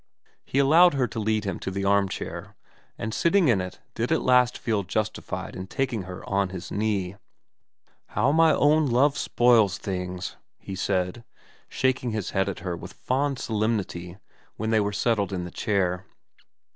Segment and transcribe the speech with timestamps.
[0.43, 2.55] He allowed her to lead him to the arm chair,
[2.97, 7.17] and sitting in it did at last feel justified in taking her on his knee.
[7.65, 11.23] * How my own Love spoils things,' he said,
[11.69, 14.17] shaking his head at her with fond solemnity
[14.57, 16.07] when they were settled in the chair.